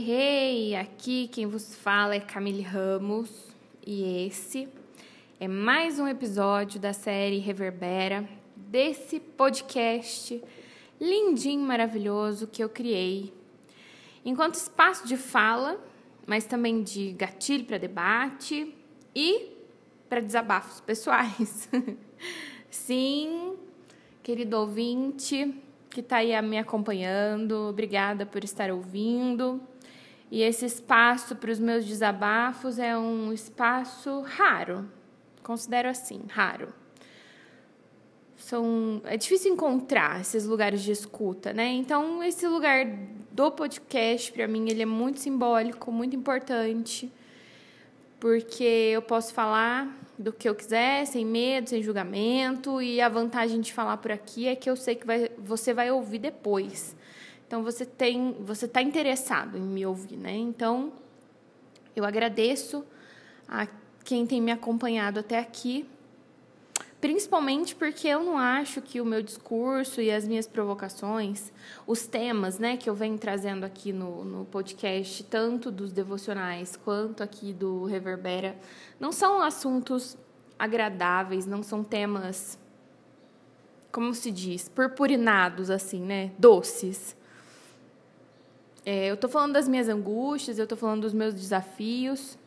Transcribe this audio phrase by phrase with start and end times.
[0.00, 0.76] Hey, hey!
[0.76, 3.48] Aqui quem vos fala é Camille Ramos
[3.84, 4.68] e esse
[5.40, 8.24] é mais um episódio da série Reverbera,
[8.54, 10.40] desse podcast
[11.00, 13.34] lindinho, maravilhoso que eu criei
[14.24, 15.84] enquanto espaço de fala,
[16.24, 18.72] mas também de gatilho para debate
[19.12, 19.50] e
[20.08, 21.68] para desabafos pessoais.
[22.70, 23.56] Sim,
[24.22, 25.52] querido ouvinte,
[25.90, 27.66] que está aí me acompanhando.
[27.68, 29.60] Obrigada por estar ouvindo.
[30.30, 34.88] E esse espaço para os meus desabafos é um espaço raro.
[35.42, 36.68] Considero assim, raro.
[38.36, 41.68] São, é difícil encontrar esses lugares de escuta, né?
[41.68, 42.86] Então, esse lugar
[43.32, 47.10] do podcast, para mim, ele é muito simbólico, muito importante,
[48.20, 52.82] porque eu posso falar do que eu quiser, sem medo, sem julgamento.
[52.82, 55.90] E a vantagem de falar por aqui é que eu sei que vai, você vai
[55.90, 56.96] ouvir depois.
[57.48, 60.36] Então você tem, você está interessado em me ouvir, né?
[60.36, 60.92] Então
[61.96, 62.84] eu agradeço
[63.48, 63.66] a
[64.04, 65.88] quem tem me acompanhado até aqui,
[67.00, 71.50] principalmente porque eu não acho que o meu discurso e as minhas provocações,
[71.86, 77.22] os temas, né, que eu venho trazendo aqui no, no podcast, tanto dos devocionais quanto
[77.22, 78.56] aqui do Reverbera,
[79.00, 80.18] não são assuntos
[80.58, 82.58] agradáveis, não são temas,
[83.90, 86.30] como se diz, purpurinados, assim, né?
[86.38, 87.16] Doces.
[88.90, 92.38] É, eu estou falando das minhas angústias, eu estou falando dos meus desafios.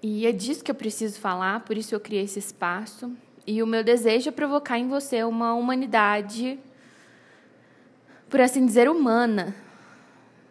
[0.00, 3.10] E é disso que eu preciso falar, por isso eu criei esse espaço.
[3.44, 6.56] E o meu desejo é provocar em você uma humanidade,
[8.30, 9.56] por assim dizer, humana.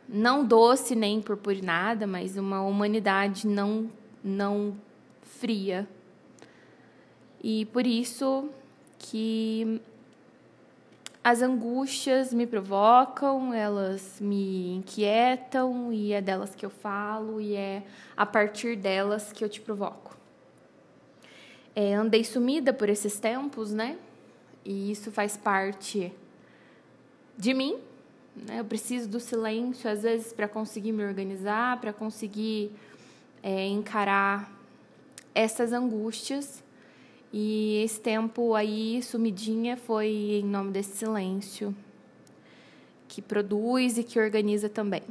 [0.09, 3.89] Não doce nem purpurinada, mas uma humanidade não
[4.21, 4.75] não
[5.21, 5.87] fria.
[7.41, 8.49] E por isso
[8.99, 9.81] que
[11.23, 17.83] as angústias me provocam, elas me inquietam e é delas que eu falo e é
[18.17, 20.17] a partir delas que eu te provoco.
[21.75, 23.97] É, andei sumida por esses tempos, né?
[24.65, 26.11] E isso faz parte
[27.37, 27.79] de mim.
[28.35, 28.59] Né?
[28.59, 32.71] Eu preciso do silêncio às vezes para conseguir me organizar, para conseguir
[33.41, 34.51] é, encarar
[35.33, 36.62] essas angústias.
[37.33, 41.75] E esse tempo aí, sumidinha, foi em nome desse silêncio
[43.07, 45.01] que produz e que organiza também.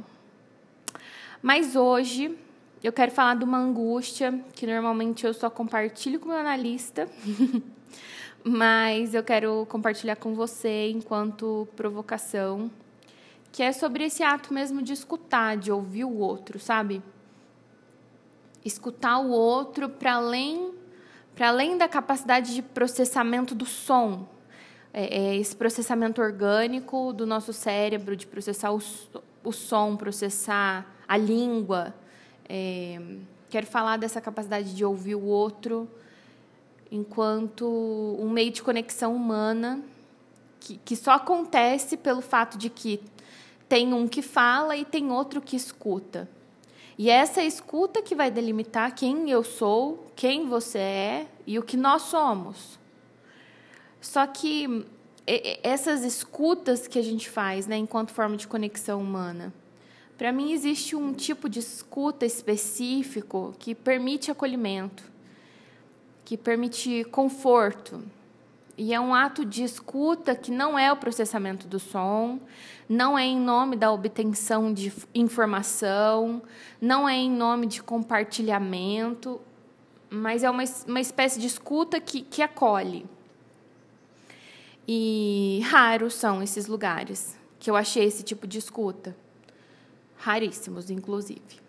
[1.41, 2.33] Mas hoje
[2.81, 7.09] eu quero falar de uma angústia que normalmente eu só compartilho com o meu analista,
[8.41, 12.71] mas eu quero compartilhar com você enquanto provocação,
[13.51, 17.03] que é sobre esse ato mesmo de escutar, de ouvir o outro, sabe?
[18.65, 20.72] escutar o outro para além
[21.35, 24.27] para além da capacidade de processamento do som,
[24.93, 28.79] é, é esse processamento orgânico do nosso cérebro de processar o,
[29.43, 31.93] o som, processar a língua.
[32.47, 33.01] É,
[33.49, 35.89] quero falar dessa capacidade de ouvir o outro
[36.91, 37.65] enquanto
[38.19, 39.81] um meio de conexão humana
[40.59, 43.01] que, que só acontece pelo fato de que
[43.67, 46.29] tem um que fala e tem outro que escuta.
[46.97, 51.63] E é essa escuta que vai delimitar quem eu sou, quem você é e o
[51.63, 52.79] que nós somos.
[53.99, 54.85] Só que
[55.63, 59.53] essas escutas que a gente faz, né, enquanto forma de conexão humana,
[60.17, 65.03] para mim existe um tipo de escuta específico que permite acolhimento,
[66.23, 68.03] que permite conforto,
[68.77, 72.39] e é um ato de escuta que não é o processamento do som,
[72.89, 76.41] não é em nome da obtenção de informação,
[76.81, 79.39] não é em nome de compartilhamento,
[80.09, 83.05] mas é uma, uma espécie de escuta que, que acolhe.
[84.87, 89.15] E raros são esses lugares que eu achei esse tipo de escuta.
[90.17, 91.62] Raríssimos, inclusive.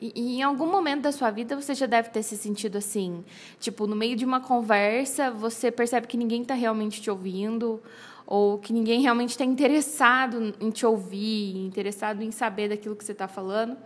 [0.00, 3.22] E, e, em algum momento da sua vida você já deve ter se sentido assim,
[3.58, 7.82] tipo, no meio de uma conversa, você percebe que ninguém está realmente te ouvindo,
[8.26, 13.12] ou que ninguém realmente está interessado em te ouvir, interessado em saber daquilo que você
[13.12, 13.76] está falando,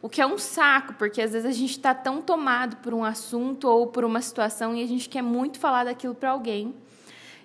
[0.00, 3.02] o que é um saco, porque às vezes a gente está tão tomado por um
[3.02, 6.72] assunto ou por uma situação e a gente quer muito falar daquilo para alguém.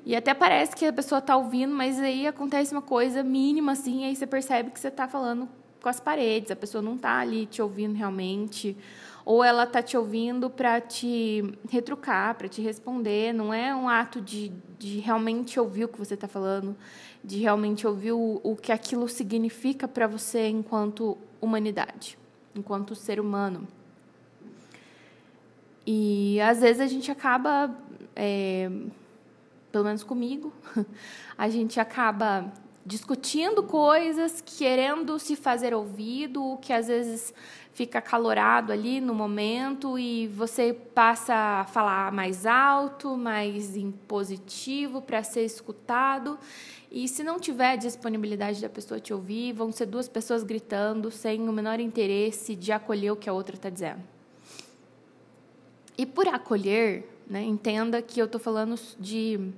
[0.06, 4.02] E até parece que a pessoa está ouvindo, mas aí acontece uma coisa mínima assim,
[4.02, 5.50] e aí você percebe que você está falando
[5.82, 8.76] com as paredes, a pessoa não está ali te ouvindo realmente,
[9.26, 13.34] ou ela está te ouvindo para te retrucar, para te responder.
[13.34, 16.76] Não é um ato de, de realmente ouvir o que você está falando,
[17.24, 22.18] de realmente ouvir o, o que aquilo significa para você enquanto humanidade,
[22.56, 23.68] enquanto ser humano.
[25.86, 27.76] E às vezes a gente acaba,
[28.16, 28.70] é,
[29.72, 30.54] pelo menos comigo,
[31.38, 32.52] a gente acaba
[32.86, 37.34] discutindo coisas, querendo se fazer ouvido, que às vezes
[37.74, 45.24] fica calorado ali no momento e você passa a falar mais alto, mais impositivo para
[45.24, 46.38] ser escutado.
[46.92, 51.48] E se não tiver disponibilidade da pessoa te ouvir, vão ser duas pessoas gritando sem
[51.48, 54.02] o menor interesse de acolher o que a outra está dizendo.
[55.98, 59.52] E por acolher, né, entenda que eu estou falando de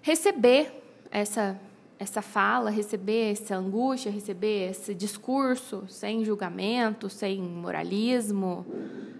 [0.00, 0.70] receber
[1.10, 1.58] essa
[1.98, 8.66] essa fala, receber essa angústia, receber esse discurso sem julgamento, sem moralismo,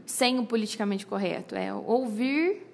[0.05, 1.55] sem o politicamente correto.
[1.55, 2.67] É ouvir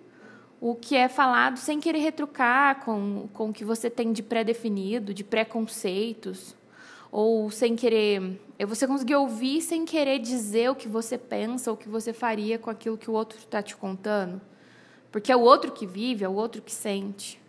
[0.60, 5.14] o que é falado sem querer retrucar com, com o que você tem de pré-definido,
[5.14, 6.54] de preconceitos,
[7.10, 8.40] ou sem querer.
[8.58, 12.58] É você conseguir ouvir sem querer dizer o que você pensa, o que você faria
[12.58, 14.40] com aquilo que o outro está te contando.
[15.10, 17.39] Porque é o outro que vive, é o outro que sente.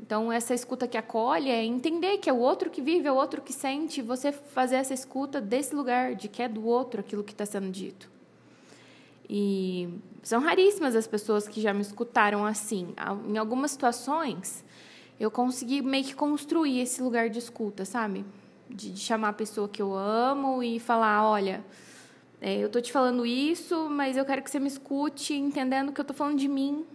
[0.00, 3.16] Então, essa escuta que acolhe é entender que é o outro que vive, é o
[3.16, 7.24] outro que sente, você fazer essa escuta desse lugar, de que é do outro aquilo
[7.24, 8.08] que está sendo dito.
[9.28, 9.88] E
[10.22, 12.94] são raríssimas as pessoas que já me escutaram assim.
[13.28, 14.64] Em algumas situações,
[15.20, 18.24] eu consegui meio que construir esse lugar de escuta, sabe?
[18.70, 21.62] De, de chamar a pessoa que eu amo e falar: olha,
[22.40, 26.00] é, eu estou te falando isso, mas eu quero que você me escute entendendo que
[26.00, 26.86] eu estou falando de mim,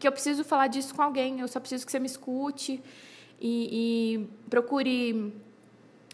[0.00, 1.40] que eu preciso falar disso com alguém.
[1.40, 2.82] Eu só preciso que você me escute
[3.38, 5.32] e, e procure,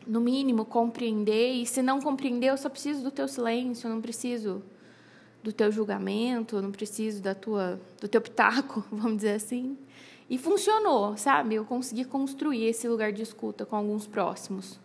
[0.07, 1.53] no mínimo, compreender.
[1.53, 3.87] E se não compreender, eu só preciso do teu silêncio.
[3.87, 4.63] Eu não preciso
[5.43, 6.57] do teu julgamento.
[6.57, 9.79] Eu não preciso da tua, do teu pitaco, vamos dizer assim.
[10.29, 11.55] E funcionou, sabe?
[11.55, 14.81] Eu consegui construir esse lugar de escuta com alguns próximos.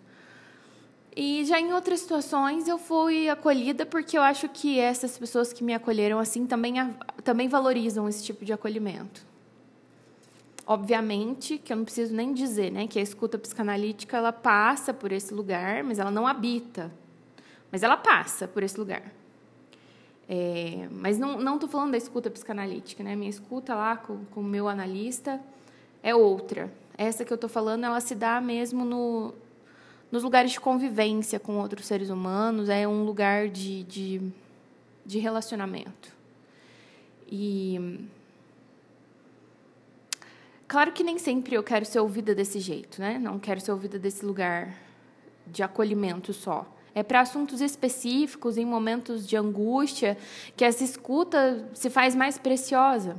[1.15, 5.63] E já em outras situações eu fui acolhida porque eu acho que essas pessoas que
[5.63, 6.75] me acolheram assim também,
[7.23, 9.25] também valorizam esse tipo de acolhimento.
[10.65, 15.11] Obviamente que eu não preciso nem dizer, né, que a escuta psicanalítica ela passa por
[15.11, 16.89] esse lugar, mas ela não habita.
[17.69, 19.03] Mas ela passa por esse lugar.
[20.29, 23.17] É, mas não estou falando da escuta psicanalítica, né?
[23.17, 25.41] Minha escuta lá com, com o meu analista
[26.01, 26.71] é outra.
[26.97, 29.33] Essa que eu estou falando, ela se dá mesmo no,
[30.11, 34.21] nos lugares de convivência com outros seres humanos, é um lugar de, de,
[35.05, 36.13] de relacionamento.
[37.31, 37.99] E.
[40.67, 43.19] Claro que nem sempre eu quero ser ouvida desse jeito, né?
[43.19, 44.75] Não quero ser ouvida desse lugar
[45.47, 46.65] de acolhimento só.
[46.93, 50.17] É para assuntos específicos, em momentos de angústia,
[50.55, 53.15] que essa escuta se faz mais preciosa.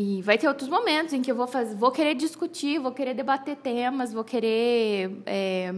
[0.00, 3.14] E vai ter outros momentos em que eu vou, fazer, vou querer discutir, vou querer
[3.14, 5.74] debater temas, vou querer é,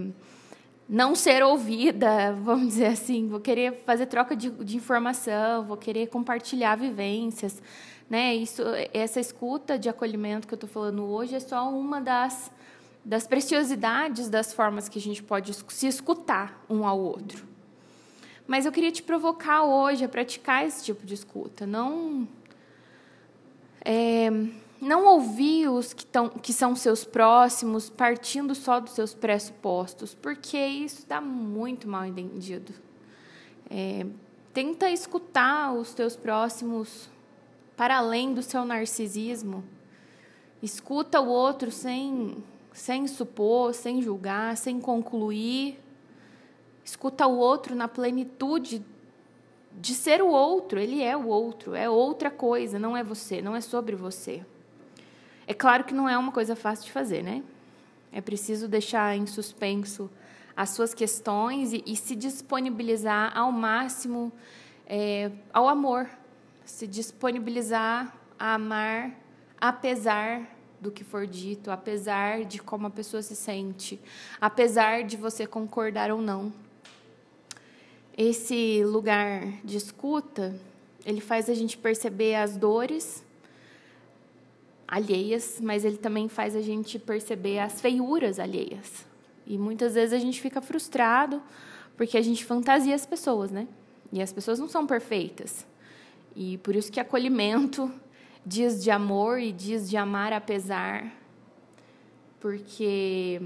[0.86, 6.08] não ser ouvida, vamos dizer assim, vou querer fazer troca de, de informação, vou querer
[6.08, 7.62] compartilhar vivências.
[8.10, 8.34] Né?
[8.34, 8.62] Isso,
[8.92, 12.52] essa escuta de acolhimento que eu estou falando hoje é só uma das,
[13.02, 17.42] das preciosidades das formas que a gente pode se escutar um ao outro.
[18.46, 22.28] Mas eu queria te provocar hoje a praticar esse tipo de escuta, não
[23.84, 24.30] é,
[24.80, 30.56] não ouvir os que, tão, que são seus próximos partindo só dos seus pressupostos, porque
[30.58, 32.72] isso dá muito mal entendido.
[33.68, 34.06] É,
[34.52, 37.08] tenta escutar os teus próximos
[37.76, 39.62] para além do seu narcisismo.
[40.62, 45.78] Escuta o outro sem, sem supor, sem julgar, sem concluir.
[46.84, 48.84] Escuta o outro na plenitude
[49.72, 53.54] de ser o outro, ele é o outro, é outra coisa, não é você, não
[53.54, 54.44] é sobre você.
[55.46, 57.42] É claro que não é uma coisa fácil de fazer, né?
[58.12, 60.10] É preciso deixar em suspenso
[60.56, 64.32] as suas questões e, e se disponibilizar ao máximo
[64.86, 66.08] é, ao amor,
[66.64, 69.12] se disponibilizar a amar
[69.60, 70.42] apesar
[70.80, 74.00] do que for dito, apesar de como a pessoa se sente,
[74.40, 76.52] apesar de você concordar ou não
[78.22, 80.54] esse lugar de escuta,
[81.06, 83.24] ele faz a gente perceber as dores
[84.86, 89.06] alheias, mas ele também faz a gente perceber as feiuras alheias.
[89.46, 91.42] E muitas vezes a gente fica frustrado
[91.96, 93.66] porque a gente fantasia as pessoas, né?
[94.12, 95.66] E as pessoas não são perfeitas.
[96.36, 97.90] E por isso que acolhimento
[98.44, 101.10] diz de amor e diz de amar apesar,
[102.38, 103.40] porque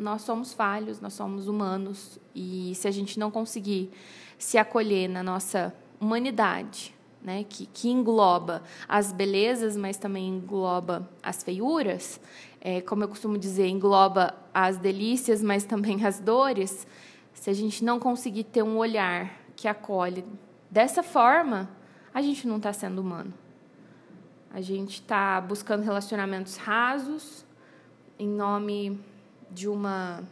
[0.00, 3.90] nós somos falhos, nós somos humanos e se a gente não conseguir
[4.38, 11.42] se acolher na nossa humanidade, né, que, que engloba as belezas, mas também engloba as
[11.42, 12.18] feiuras,
[12.60, 16.86] é, como eu costumo dizer, engloba as delícias, mas também as dores.
[17.34, 20.24] Se a gente não conseguir ter um olhar que acolhe
[20.70, 21.68] dessa forma,
[22.12, 23.34] a gente não está sendo humano.
[24.52, 27.44] A gente está buscando relacionamentos rasos
[28.18, 29.00] em nome
[29.50, 30.22] de uma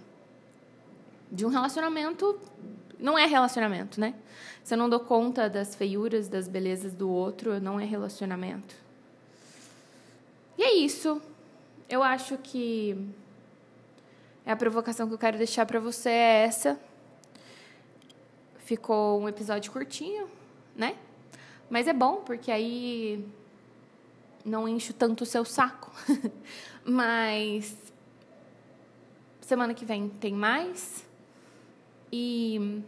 [1.30, 2.38] de um relacionamento
[2.98, 4.14] não é relacionamento, né?
[4.64, 8.74] Se eu não dou conta das feiuras, das belezas do outro, não é relacionamento.
[10.56, 11.22] E é isso.
[11.88, 12.96] Eu acho que
[14.44, 16.78] é a provocação que eu quero deixar para você é essa.
[18.58, 20.28] Ficou um episódio curtinho,
[20.74, 20.96] né?
[21.70, 23.24] Mas é bom, porque aí
[24.44, 25.92] não encho tanto o seu saco.
[26.84, 27.76] Mas
[29.48, 31.06] semana que vem tem mais.
[32.12, 32.82] E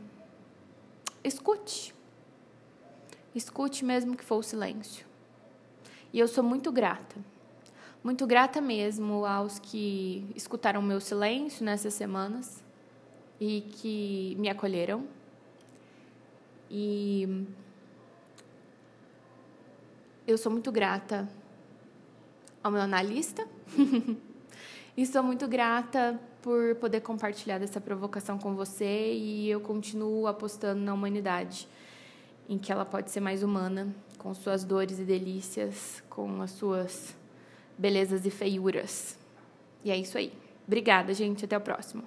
[1.24, 1.94] escute.
[3.34, 5.06] Escute mesmo que for o silêncio.
[6.12, 7.16] E eu sou muito grata.
[8.04, 12.62] Muito grata mesmo aos que escutaram meu silêncio nessas semanas
[13.40, 15.06] e que me acolheram.
[16.70, 17.46] E
[20.26, 21.28] eu sou muito grata
[22.62, 23.46] ao meu analista
[24.96, 30.80] e sou muito grata por poder compartilhar dessa provocação com você e eu continuo apostando
[30.80, 31.68] na humanidade,
[32.48, 37.14] em que ela pode ser mais humana, com suas dores e delícias, com as suas
[37.78, 39.18] belezas e feiuras.
[39.84, 40.32] E é isso aí.
[40.66, 41.44] Obrigada, gente.
[41.44, 42.04] Até o próximo.